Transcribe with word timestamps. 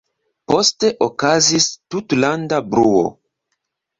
Poste 0.51 0.89
okazis 1.07 1.67
tutlanda 1.95 2.61
bruo. 2.71 3.05